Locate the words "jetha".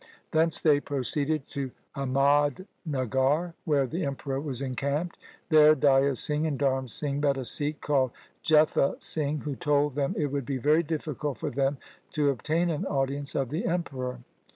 8.43-8.95